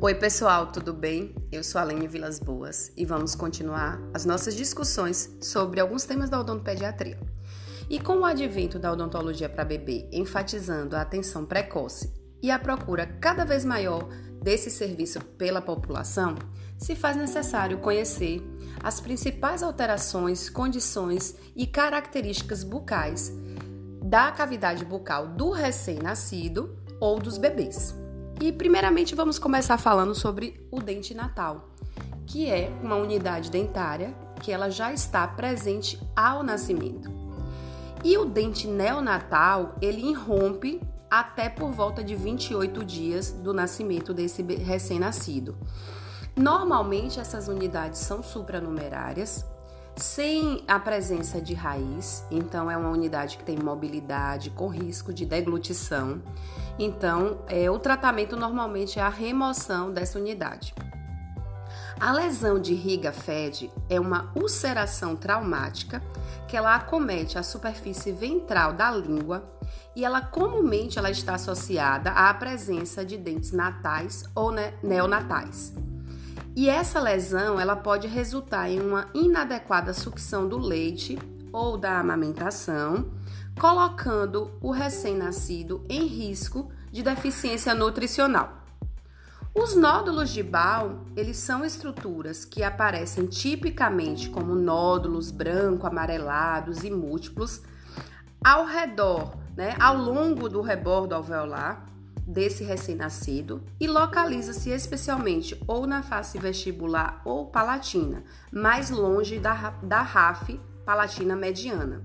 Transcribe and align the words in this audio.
Oi, 0.00 0.14
pessoal, 0.14 0.68
tudo 0.68 0.92
bem? 0.92 1.34
Eu 1.50 1.64
sou 1.64 1.80
a 1.80 1.82
Lene 1.82 2.06
Vilas 2.06 2.38
Boas 2.38 2.92
e 2.96 3.04
vamos 3.04 3.34
continuar 3.34 4.00
as 4.14 4.24
nossas 4.24 4.54
discussões 4.54 5.36
sobre 5.40 5.80
alguns 5.80 6.04
temas 6.04 6.30
da 6.30 6.38
odontopediatria. 6.38 7.18
E 7.90 7.98
com 7.98 8.18
o 8.18 8.24
advento 8.24 8.78
da 8.78 8.92
odontologia 8.92 9.48
para 9.48 9.64
bebê, 9.64 10.08
enfatizando 10.12 10.94
a 10.94 11.00
atenção 11.00 11.44
precoce 11.44 12.14
e 12.40 12.48
a 12.48 12.60
procura 12.60 13.08
cada 13.20 13.44
vez 13.44 13.64
maior 13.64 14.08
desse 14.40 14.70
serviço 14.70 15.20
pela 15.36 15.60
população, 15.60 16.36
se 16.78 16.94
faz 16.94 17.16
necessário 17.16 17.78
conhecer 17.78 18.40
as 18.80 19.00
principais 19.00 19.64
alterações, 19.64 20.48
condições 20.48 21.34
e 21.56 21.66
características 21.66 22.62
bucais 22.62 23.32
da 24.00 24.30
cavidade 24.30 24.84
bucal 24.84 25.26
do 25.26 25.50
recém-nascido 25.50 26.78
ou 27.00 27.18
dos 27.18 27.36
bebês. 27.36 27.96
E 28.40 28.52
primeiramente 28.52 29.16
vamos 29.16 29.38
começar 29.38 29.78
falando 29.78 30.14
sobre 30.14 30.64
o 30.70 30.80
dente 30.80 31.12
natal, 31.12 31.70
que 32.24 32.48
é 32.48 32.70
uma 32.82 32.94
unidade 32.94 33.50
dentária 33.50 34.14
que 34.40 34.52
ela 34.52 34.70
já 34.70 34.92
está 34.92 35.26
presente 35.26 35.98
ao 36.14 36.44
nascimento. 36.44 37.10
E 38.04 38.16
o 38.16 38.24
dente 38.24 38.68
neonatal, 38.68 39.74
ele 39.82 40.02
irrompe 40.10 40.80
até 41.10 41.48
por 41.48 41.72
volta 41.72 42.04
de 42.04 42.14
28 42.14 42.84
dias 42.84 43.32
do 43.32 43.52
nascimento 43.52 44.14
desse 44.14 44.42
recém-nascido. 44.42 45.56
Normalmente 46.36 47.18
essas 47.18 47.48
unidades 47.48 47.98
são 47.98 48.22
supranumerárias, 48.22 49.44
sem 49.98 50.62
a 50.68 50.78
presença 50.78 51.40
de 51.40 51.54
raiz, 51.54 52.24
então 52.30 52.70
é 52.70 52.76
uma 52.76 52.90
unidade 52.90 53.36
que 53.36 53.44
tem 53.44 53.56
mobilidade 53.56 54.50
com 54.50 54.68
risco 54.68 55.12
de 55.12 55.26
deglutição. 55.26 56.22
Então, 56.78 57.38
é, 57.48 57.70
o 57.70 57.78
tratamento 57.78 58.36
normalmente 58.36 58.98
é 58.98 59.02
a 59.02 59.08
remoção 59.08 59.92
dessa 59.92 60.18
unidade. 60.18 60.74
A 62.00 62.12
lesão 62.12 62.60
de 62.60 62.74
Riga 62.74 63.12
Fed 63.12 63.72
é 63.90 63.98
uma 63.98 64.30
ulceração 64.36 65.16
traumática 65.16 66.00
que 66.46 66.56
ela 66.56 66.76
acomete 66.76 67.36
a 67.36 67.42
superfície 67.42 68.12
ventral 68.12 68.72
da 68.72 68.90
língua 68.90 69.52
e 69.96 70.04
ela 70.04 70.20
comumente 70.20 70.96
ela 70.96 71.10
está 71.10 71.34
associada 71.34 72.12
à 72.12 72.32
presença 72.32 73.04
de 73.04 73.16
dentes 73.16 73.50
natais 73.50 74.24
ou 74.32 74.52
neonatais. 74.80 75.74
E 76.58 76.68
essa 76.68 76.98
lesão 76.98 77.60
ela 77.60 77.76
pode 77.76 78.08
resultar 78.08 78.68
em 78.68 78.80
uma 78.80 79.06
inadequada 79.14 79.94
sucção 79.94 80.48
do 80.48 80.58
leite 80.58 81.16
ou 81.52 81.78
da 81.78 82.00
amamentação, 82.00 83.12
colocando 83.60 84.50
o 84.60 84.72
recém-nascido 84.72 85.86
em 85.88 86.04
risco 86.04 86.68
de 86.90 87.00
deficiência 87.00 87.72
nutricional. 87.76 88.64
Os 89.54 89.76
nódulos 89.76 90.30
de 90.30 90.42
Ball, 90.42 91.04
eles 91.14 91.36
são 91.36 91.64
estruturas 91.64 92.44
que 92.44 92.64
aparecem 92.64 93.26
tipicamente 93.26 94.28
como 94.28 94.56
nódulos 94.56 95.30
branco, 95.30 95.86
amarelados 95.86 96.82
e 96.82 96.90
múltiplos 96.90 97.62
ao 98.44 98.64
redor, 98.64 99.32
né, 99.56 99.76
ao 99.78 99.96
longo 99.96 100.48
do 100.48 100.60
rebordo 100.60 101.14
alveolar 101.14 101.87
desse 102.28 102.62
recém-nascido 102.62 103.64
e 103.80 103.86
localiza-se 103.86 104.68
especialmente 104.68 105.58
ou 105.66 105.86
na 105.86 106.02
face 106.02 106.38
vestibular 106.38 107.22
ou 107.24 107.46
palatina, 107.46 108.22
mais 108.52 108.90
longe 108.90 109.38
da, 109.38 109.70
da 109.82 110.02
RAF 110.02 110.60
palatina 110.84 111.34
mediana. 111.34 112.04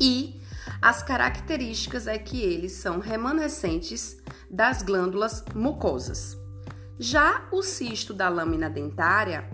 E 0.00 0.40
as 0.82 1.04
características 1.04 2.08
é 2.08 2.18
que 2.18 2.42
eles 2.42 2.72
são 2.72 2.98
remanescentes 2.98 4.18
das 4.50 4.82
glândulas 4.82 5.44
mucosas. 5.54 6.36
Já 6.98 7.46
o 7.52 7.62
cisto 7.62 8.12
da 8.12 8.28
lâmina 8.28 8.68
dentária, 8.68 9.48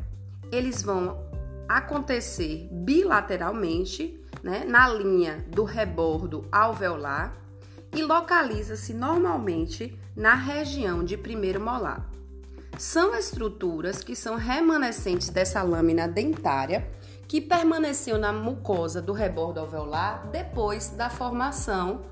eles 0.51 0.83
vão 0.83 1.23
acontecer 1.69 2.69
bilateralmente, 2.73 4.19
né, 4.43 4.65
na 4.65 4.89
linha 4.89 5.45
do 5.51 5.65
rebordo 5.65 6.47
alveolar 6.51 7.44
e 7.95 8.03
localiza-se 8.03 8.93
normalmente 8.93 9.99
na 10.17 10.35
região 10.35 11.05
de 11.05 11.17
primeiro 11.17 11.61
molar. 11.61 12.11
São 12.77 13.15
estruturas 13.15 14.03
que 14.03 14.17
são 14.17 14.37
remanescentes 14.37 15.29
dessa 15.29 15.63
lâmina 15.63 16.09
dentária 16.09 16.91
que 17.29 17.41
permaneceu 17.41 18.19
na 18.19 18.33
mucosa 18.33 19.01
do 19.01 19.13
rebordo 19.13 19.61
alveolar 19.61 20.29
depois 20.31 20.91
da 20.91 21.09
formação 21.09 22.03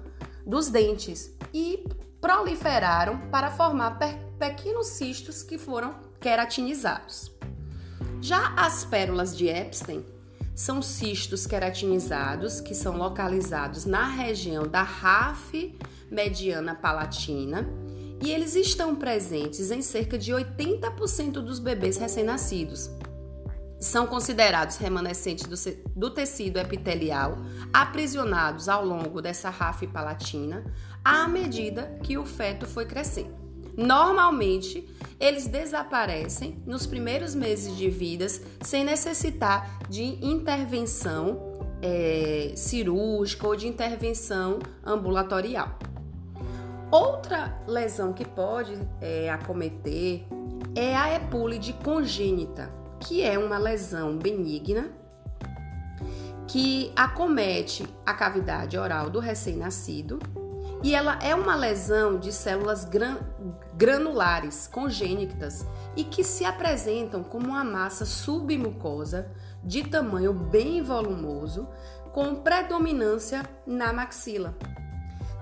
dos 0.47 0.69
dentes 0.69 1.37
e 1.53 1.84
proliferaram 2.20 3.19
para 3.31 3.50
formar 3.50 3.99
pe 3.99 4.32
pequenos 4.38 4.88
cistos 4.88 5.43
que 5.43 5.56
foram 5.56 5.94
queratinizados. 6.20 7.31
Já 8.20 8.54
as 8.56 8.84
pérolas 8.84 9.37
de 9.37 9.47
Epstein 9.47 10.04
são 10.55 10.83
cistos 10.83 11.47
queratinizados 11.47 12.61
que 12.61 12.75
são 12.75 12.97
localizados 12.97 13.85
na 13.85 14.07
região 14.07 14.67
da 14.67 14.83
RAF 14.83 15.75
mediana 16.11 16.75
palatina 16.75 17.67
e 18.23 18.31
eles 18.31 18.55
estão 18.55 18.95
presentes 18.95 19.71
em 19.71 19.83
cerca 19.83 20.17
de 20.17 20.33
80% 20.33 21.33
dos 21.33 21.59
bebês 21.59 21.97
recém-nascidos. 21.97 22.91
São 23.81 24.07
considerados 24.07 24.77
remanescentes 24.77 25.45
do, 25.45 25.57
do, 25.97 26.11
tecido 26.11 26.59
epitelial 26.59 27.37
aprisionados 27.73 28.69
ao 28.69 28.85
longo 28.87 29.21
dessa 29.21 29.51
RAF 29.51 29.89
palatina 29.89 30.65
à 31.05 31.27
medida 31.27 31.99
que 32.05 32.17
o 32.17 32.25
feto 32.25 32.65
foi 32.65 32.87
crescendo. 32.87 33.35
Normalmente, 33.77 34.87
eles 35.22 35.47
desaparecem 35.47 36.60
nos 36.66 36.84
primeiros 36.84 37.33
meses 37.33 37.77
de 37.77 37.88
vida 37.88 38.27
sem 38.60 38.84
necessitar 38.84 39.78
de 39.88 40.03
intervenção 40.21 41.41
é, 41.81 42.53
cirúrgica 42.56 43.47
ou 43.47 43.55
de 43.55 43.69
intervenção 43.69 44.59
ambulatorial. 44.84 45.78
Outra 46.91 47.56
lesão 47.69 48.12
que 48.12 48.25
pode 48.25 48.77
é, 49.00 49.31
acometer 49.31 50.25
é 50.75 50.97
a 50.97 51.15
epúlide 51.15 51.72
congênita, 51.84 52.69
que 52.99 53.22
é 53.22 53.38
uma 53.38 53.59
lesão 53.59 54.19
benigna 54.19 54.91
que 56.49 56.93
acomete 56.97 57.87
a 58.05 58.12
cavidade 58.12 58.77
oral 58.77 59.09
do 59.09 59.21
recém-nascido 59.21 60.19
e 60.82 60.94
ela 60.94 61.19
é 61.22 61.34
uma 61.34 61.54
lesão 61.54 62.19
de 62.19 62.32
células 62.32 62.84
gran 62.84 63.19
granulares 63.75 64.66
congênitas 64.66 65.66
e 65.97 66.04
que 66.04 66.22
se 66.22 66.44
apresentam 66.44 67.22
como 67.22 67.48
uma 67.48 67.65
massa 67.65 68.04
submucosa 68.04 69.31
de 69.65 69.84
tamanho 69.84 70.32
bem 70.32 70.82
volumoso, 70.82 71.69
com 72.12 72.34
predominância 72.34 73.43
na 73.66 73.93
maxila. 73.93 74.54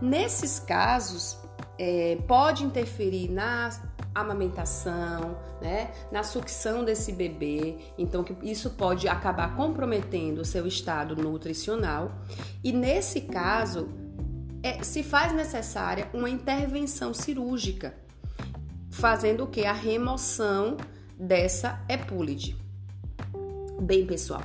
Nesses 0.00 0.60
casos, 0.60 1.36
é, 1.78 2.18
pode 2.28 2.64
interferir 2.64 3.30
na 3.30 3.70
amamentação, 4.14 5.38
né, 5.60 5.90
na 6.10 6.22
sucção 6.22 6.84
desse 6.84 7.12
bebê, 7.12 7.78
então 7.96 8.24
isso 8.42 8.70
pode 8.70 9.08
acabar 9.08 9.56
comprometendo 9.56 10.40
o 10.40 10.44
seu 10.44 10.66
estado 10.66 11.16
nutricional. 11.16 12.12
E 12.62 12.72
nesse 12.72 13.22
caso, 13.22 13.88
é, 14.62 14.82
se 14.82 15.02
faz 15.02 15.32
necessária 15.32 16.08
uma 16.12 16.28
intervenção 16.28 17.14
cirúrgica, 17.14 17.94
fazendo 18.90 19.44
o 19.44 19.46
que? 19.46 19.64
A 19.64 19.72
remoção 19.72 20.76
dessa 21.18 21.80
epúlide. 21.88 22.56
Bem, 23.80 24.06
pessoal, 24.06 24.42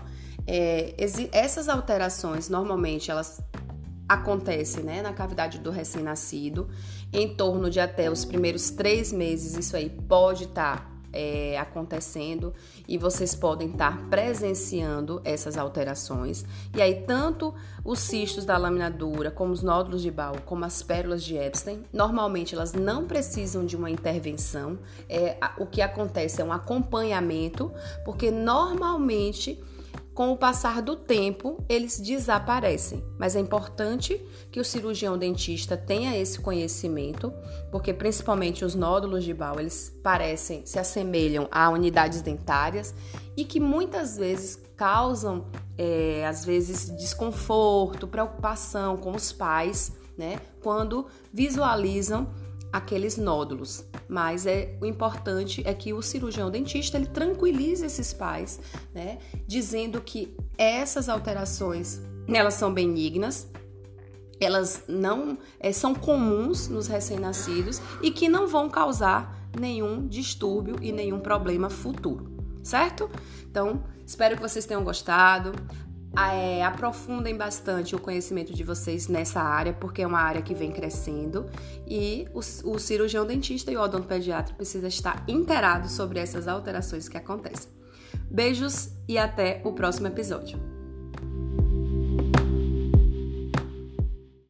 é, 0.47 0.95
essas 1.31 1.67
alterações 1.67 2.49
normalmente 2.49 3.11
elas 3.11 3.41
acontecem 4.07 4.83
né, 4.83 5.01
na 5.01 5.13
cavidade 5.13 5.59
do 5.59 5.71
recém-nascido 5.71 6.69
em 7.11 7.35
torno 7.35 7.69
de 7.69 7.79
até 7.79 8.09
os 8.09 8.23
primeiros 8.23 8.69
três 8.69 9.11
meses. 9.11 9.57
Isso 9.57 9.75
aí 9.75 9.89
pode 9.89 10.45
estar 10.45 10.77
tá 10.77 10.94
é, 11.15 11.57
acontecendo 11.57 12.53
e 12.87 12.97
vocês 12.97 13.33
podem 13.33 13.69
estar 13.69 14.09
presenciando 14.09 15.21
essas 15.23 15.57
alterações. 15.57 16.45
E 16.75 16.81
aí, 16.81 17.03
tanto 17.07 17.55
os 17.83 17.99
cistos 17.99 18.45
da 18.45 18.57
lâmina 18.57 18.91
dura, 18.91 19.31
como 19.31 19.53
os 19.53 19.63
nódulos 19.63 20.01
de 20.01 20.11
Ball, 20.11 20.35
como 20.45 20.65
as 20.65 20.83
pérolas 20.83 21.23
de 21.23 21.37
Epstein, 21.37 21.83
normalmente 21.93 22.53
elas 22.53 22.73
não 22.73 23.05
precisam 23.05 23.65
de 23.65 23.77
uma 23.77 23.89
intervenção. 23.89 24.77
É, 25.09 25.37
o 25.57 25.65
que 25.65 25.81
acontece 25.81 26.41
é 26.41 26.43
um 26.43 26.51
acompanhamento, 26.51 27.71
porque 28.03 28.29
normalmente 28.29 29.63
com 30.15 30.31
o 30.31 30.37
passar 30.37 30.81
do 30.81 30.95
tempo, 30.95 31.61
eles 31.67 31.99
desaparecem. 31.99 33.03
Mas 33.19 33.35
é 33.35 33.39
importante 33.41 34.25
que 34.49 34.61
o 34.61 34.63
cirurgião 34.63 35.17
dentista 35.17 35.75
tenha 35.75 36.17
esse 36.17 36.39
conhecimento, 36.39 37.33
porque 37.69 37.93
principalmente 37.93 38.63
os 38.63 38.73
nódulos 38.73 39.25
de 39.25 39.33
Ball, 39.33 39.59
eles 39.59 39.93
parecem, 40.01 40.65
se 40.65 40.79
assemelham 40.79 41.49
a 41.51 41.69
unidades 41.69 42.21
dentárias 42.21 42.95
e 43.35 43.43
que 43.43 43.59
muitas 43.59 44.17
vezes 44.17 44.57
causam, 44.77 45.47
é, 45.77 46.25
às 46.25 46.45
vezes, 46.45 46.95
desconforto, 46.95 48.07
preocupação 48.07 48.95
com 48.95 49.11
os 49.11 49.33
pais, 49.33 49.91
né? 50.17 50.39
Quando 50.61 51.07
visualizam 51.33 52.29
aqueles 52.75 53.17
nódulos. 53.17 53.85
Mas 54.07 54.45
é 54.45 54.77
o 54.81 54.85
importante 54.85 55.63
é 55.65 55.73
que 55.73 55.93
o 55.93 56.01
cirurgião 56.01 56.51
dentista 56.51 56.97
ele 56.97 57.07
tranquilize 57.07 57.85
esses 57.85 58.11
pais, 58.13 58.59
né, 58.93 59.19
dizendo 59.47 60.01
que 60.01 60.35
essas 60.57 61.07
alterações 61.07 62.01
elas 62.27 62.55
são 62.55 62.73
benignas, 62.73 63.47
elas 64.39 64.83
não 64.87 65.37
é, 65.59 65.71
são 65.71 65.95
comuns 65.95 66.67
nos 66.67 66.87
recém-nascidos 66.87 67.81
e 68.01 68.11
que 68.11 68.27
não 68.27 68.47
vão 68.47 68.69
causar 68.69 69.49
nenhum 69.57 70.05
distúrbio 70.07 70.75
e 70.81 70.91
nenhum 70.91 71.19
problema 71.19 71.69
futuro, 71.69 72.29
certo? 72.61 73.09
Então, 73.49 73.85
espero 74.05 74.35
que 74.35 74.41
vocês 74.41 74.65
tenham 74.65 74.83
gostado. 74.83 75.53
É, 76.17 76.63
aprofundem 76.63 77.35
bastante 77.35 77.95
o 77.95 77.99
conhecimento 77.99 78.53
de 78.53 78.63
vocês 78.63 79.07
nessa 79.07 79.41
área, 79.41 79.73
porque 79.73 80.01
é 80.01 80.07
uma 80.07 80.19
área 80.19 80.41
que 80.41 80.53
vem 80.53 80.71
crescendo 80.71 81.45
e 81.85 82.27
o, 82.33 82.39
o 82.39 82.79
cirurgião 82.79 83.25
dentista 83.25 83.71
e 83.71 83.77
o 83.77 83.81
odontopediatra 83.81 84.55
precisa 84.55 84.87
estar 84.87 85.23
inteirado 85.27 85.89
sobre 85.89 86.19
essas 86.19 86.47
alterações 86.47 87.09
que 87.09 87.17
acontecem. 87.17 87.69
Beijos 88.31 88.89
e 89.07 89.17
até 89.17 89.61
o 89.63 89.73
próximo 89.73 90.07
episódio. 90.07 90.74